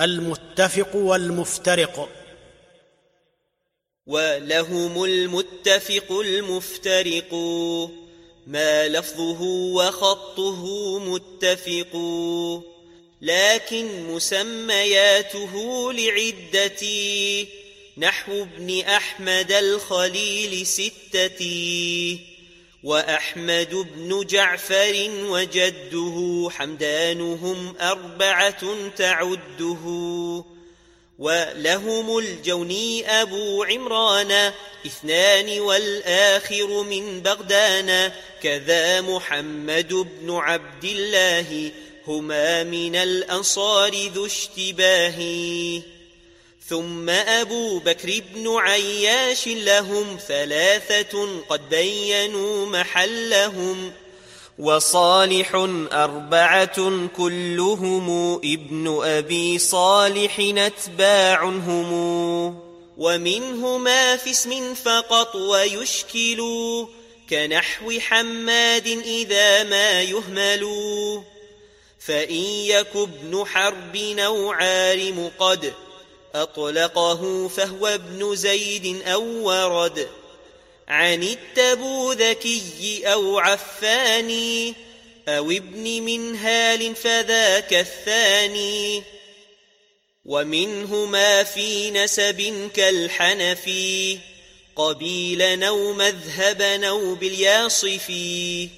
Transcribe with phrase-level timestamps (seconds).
[0.00, 2.08] المتفق والمفترق.
[4.06, 7.34] ولهم المتفق المفترق.
[8.46, 11.96] ما لفظه وخطه متفق.
[13.22, 17.48] لكن مسمياته لعدتي
[17.98, 22.33] نحو ابن أحمد الخليل ستتي
[22.84, 29.84] وأحمد بن جعفر وجده حمدانهم أربعة تعده
[31.18, 34.52] ولهم الجوني أبو عمران
[34.86, 41.70] اثنان والآخر من بغدان كذا محمد بن عبد الله
[42.06, 45.20] هما من الأنصار ذو اشتباه.
[46.68, 53.92] ثم أبو بكر بن عياش لهم ثلاثة قد بينوا محلهم
[54.58, 55.54] وصالح
[55.92, 61.92] أربعة كلهم ابن أبي صالح أتباع هم
[62.98, 66.42] ومنهما في اسم فقط ويشكل
[67.30, 70.64] كنحو حماد إذا ما يهمل
[71.98, 74.54] فإن يك ابن حرب أو
[75.38, 75.72] قد
[76.34, 80.08] أطلقه فهو ابن زيد أو ورد.
[80.88, 84.74] عن التبوذكي أو عفاني
[85.28, 89.02] أو ابن منهال فذاك الثاني.
[90.24, 94.18] ومنهما في نسب كالحنفي.
[94.76, 98.68] قبيلا أو مذهبا أو بالياصفي.